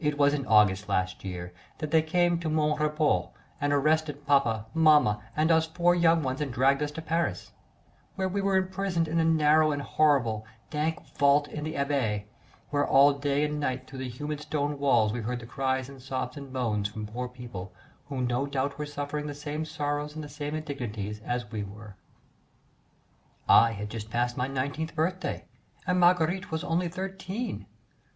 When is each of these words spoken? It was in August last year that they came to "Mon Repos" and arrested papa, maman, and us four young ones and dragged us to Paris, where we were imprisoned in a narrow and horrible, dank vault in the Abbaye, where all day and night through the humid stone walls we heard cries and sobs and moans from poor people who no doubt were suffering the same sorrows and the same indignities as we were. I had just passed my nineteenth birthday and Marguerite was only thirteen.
It 0.00 0.18
was 0.18 0.34
in 0.34 0.44
August 0.48 0.88
last 0.88 1.22
year 1.24 1.54
that 1.78 1.92
they 1.92 2.02
came 2.02 2.40
to 2.40 2.48
"Mon 2.48 2.76
Repos" 2.76 3.28
and 3.60 3.72
arrested 3.72 4.26
papa, 4.26 4.66
maman, 4.74 5.18
and 5.36 5.52
us 5.52 5.68
four 5.68 5.94
young 5.94 6.24
ones 6.24 6.40
and 6.40 6.52
dragged 6.52 6.82
us 6.82 6.90
to 6.90 7.00
Paris, 7.00 7.52
where 8.16 8.28
we 8.28 8.40
were 8.40 8.56
imprisoned 8.56 9.06
in 9.06 9.20
a 9.20 9.24
narrow 9.24 9.70
and 9.70 9.82
horrible, 9.82 10.44
dank 10.70 11.00
vault 11.16 11.46
in 11.46 11.62
the 11.62 11.76
Abbaye, 11.76 12.24
where 12.70 12.84
all 12.84 13.12
day 13.12 13.44
and 13.44 13.60
night 13.60 13.86
through 13.86 14.00
the 14.00 14.08
humid 14.08 14.40
stone 14.40 14.80
walls 14.80 15.12
we 15.12 15.20
heard 15.20 15.48
cries 15.48 15.88
and 15.88 16.02
sobs 16.02 16.36
and 16.36 16.52
moans 16.52 16.88
from 16.88 17.06
poor 17.06 17.28
people 17.28 17.72
who 18.08 18.22
no 18.22 18.46
doubt 18.48 18.78
were 18.78 18.84
suffering 18.84 19.28
the 19.28 19.32
same 19.36 19.64
sorrows 19.64 20.16
and 20.16 20.24
the 20.24 20.28
same 20.28 20.56
indignities 20.56 21.20
as 21.20 21.52
we 21.52 21.62
were. 21.62 21.94
I 23.48 23.74
had 23.74 23.90
just 23.90 24.10
passed 24.10 24.36
my 24.36 24.48
nineteenth 24.48 24.96
birthday 24.96 25.44
and 25.86 26.00
Marguerite 26.00 26.50
was 26.50 26.64
only 26.64 26.88
thirteen. 26.88 27.66